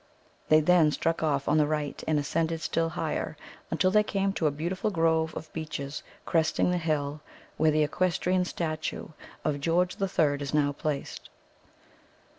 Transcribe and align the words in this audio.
They 0.49 0.61
then 0.61 0.89
struck 0.89 1.21
off 1.21 1.47
on 1.47 1.59
the 1.59 1.67
right, 1.67 2.03
and 2.07 2.17
ascended 2.17 2.59
still 2.61 2.89
higher, 2.89 3.37
until 3.69 3.91
they 3.91 4.01
came 4.01 4.33
to 4.33 4.47
a 4.47 4.49
beautiful 4.49 4.89
grove 4.89 5.31
of 5.35 5.53
beeches 5.53 6.01
cresting 6.25 6.71
the 6.71 6.79
hill 6.79 7.21
where 7.57 7.69
the 7.69 7.83
equestrian 7.83 8.43
statue 8.45 9.09
of 9.45 9.61
George 9.61 9.97
the 9.97 10.07
Third 10.07 10.41
is 10.41 10.55
now 10.55 10.71
placed. 10.71 11.29